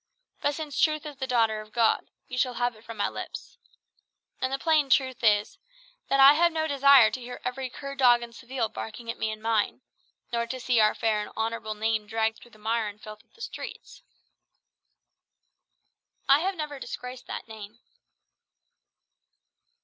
[0.41, 3.59] But since truth is the daughter of God, you shall have it from my lips.
[4.41, 5.59] And the plain truth is,
[6.07, 9.29] that I have no desire to hear every cur dog in Seville barking at me
[9.31, 9.81] and mine;
[10.33, 13.35] nor to see our ancient and honourable name dragged through the mire and filth of
[13.35, 14.01] the streets."
[16.27, 17.77] "I have never disgraced that name."